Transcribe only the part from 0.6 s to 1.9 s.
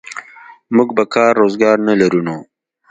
موږ به کار روزګار